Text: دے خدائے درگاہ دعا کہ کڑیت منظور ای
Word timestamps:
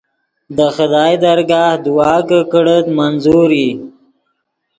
دے 0.55 0.67
خدائے 0.75 1.15
درگاہ 1.23 1.73
دعا 1.85 2.15
کہ 2.27 2.39
کڑیت 2.51 2.85
منظور 2.97 3.49
ای 3.57 3.67